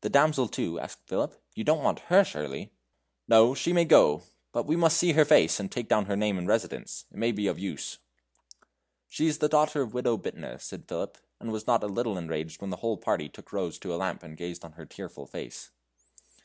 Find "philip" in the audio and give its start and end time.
1.06-1.40, 10.88-11.18